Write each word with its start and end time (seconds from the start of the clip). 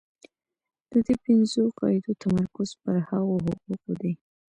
د 0.89 0.93
دې 1.05 1.15
پنځو 1.25 1.63
قاعدو 1.79 2.11
تمرکز 2.23 2.69
پر 2.81 2.95
هغو 3.09 3.35
حقوقو 3.45 3.91
دی. 4.01 4.13